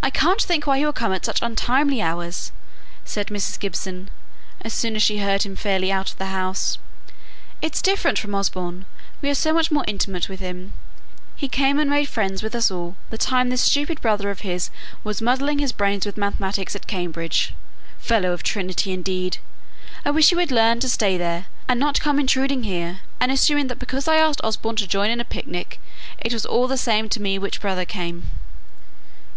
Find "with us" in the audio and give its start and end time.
12.44-12.70